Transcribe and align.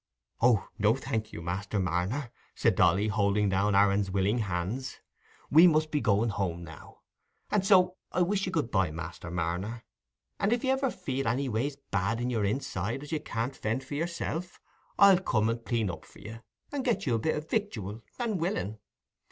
"Oh, 0.41 0.67
no, 0.79 0.95
thank 0.95 1.31
you, 1.31 1.43
Master 1.43 1.77
Marner," 1.79 2.31
said 2.55 2.73
Dolly, 2.73 3.07
holding 3.07 3.49
down 3.49 3.75
Aaron's 3.75 4.09
willing 4.09 4.39
hands. 4.39 4.99
"We 5.51 5.67
must 5.67 5.91
be 5.91 6.01
going 6.01 6.29
home 6.29 6.63
now. 6.63 7.01
And 7.51 7.63
so 7.63 7.97
I 8.11 8.23
wish 8.23 8.47
you 8.47 8.51
good 8.51 8.71
bye, 8.71 8.89
Master 8.89 9.29
Marner; 9.29 9.83
and 10.39 10.51
if 10.51 10.63
you 10.63 10.71
ever 10.71 10.89
feel 10.89 11.27
anyways 11.27 11.75
bad 11.91 12.19
in 12.19 12.31
your 12.31 12.45
inside, 12.45 13.03
as 13.03 13.11
you 13.11 13.19
can't 13.19 13.55
fend 13.55 13.83
for 13.83 13.93
yourself, 13.93 14.59
I'll 14.97 15.19
come 15.19 15.49
and 15.49 15.63
clean 15.63 15.91
up 15.91 16.03
for 16.05 16.17
you, 16.17 16.39
and 16.71 16.83
get 16.83 17.05
you 17.05 17.13
a 17.13 17.19
bit 17.19 17.35
o' 17.35 17.39
victual, 17.41 18.01
and 18.17 18.39
willing. 18.39 18.79